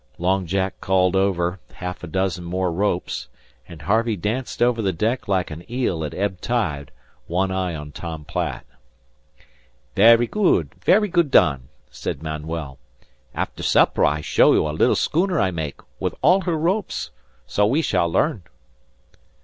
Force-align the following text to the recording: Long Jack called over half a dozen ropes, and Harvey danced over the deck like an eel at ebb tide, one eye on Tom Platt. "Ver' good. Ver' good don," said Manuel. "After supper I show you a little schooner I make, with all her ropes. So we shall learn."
Long 0.17 0.47
Jack 0.47 0.81
called 0.81 1.15
over 1.15 1.59
half 1.73 2.03
a 2.03 2.07
dozen 2.07 2.49
ropes, 2.49 3.27
and 3.67 3.83
Harvey 3.83 4.15
danced 4.15 4.59
over 4.59 4.81
the 4.81 4.91
deck 4.91 5.27
like 5.27 5.51
an 5.51 5.63
eel 5.71 6.03
at 6.03 6.15
ebb 6.15 6.41
tide, 6.41 6.89
one 7.27 7.51
eye 7.51 7.75
on 7.75 7.91
Tom 7.91 8.25
Platt. 8.25 8.65
"Ver' 9.95 10.17
good. 10.25 10.73
Ver' 10.83 11.05
good 11.05 11.29
don," 11.29 11.67
said 11.91 12.23
Manuel. 12.23 12.79
"After 13.35 13.61
supper 13.61 14.03
I 14.03 14.21
show 14.21 14.53
you 14.53 14.67
a 14.67 14.71
little 14.73 14.95
schooner 14.95 15.39
I 15.39 15.51
make, 15.51 15.79
with 15.99 16.15
all 16.23 16.41
her 16.45 16.57
ropes. 16.57 17.11
So 17.45 17.67
we 17.67 17.83
shall 17.83 18.09
learn." 18.11 18.41